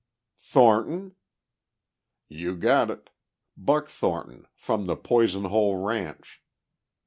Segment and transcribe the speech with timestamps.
[0.39, 1.13] "Thornton?"
[2.27, 3.11] "You got it.
[3.55, 6.41] Buck Thornton, from the Poison Hole ranch."